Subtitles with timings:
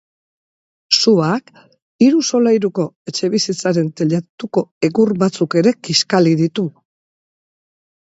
[0.99, 1.49] Suak
[2.05, 6.67] hiru solairuko etxebizitzaren teilatuko egur batzuk ere kiskali ditu.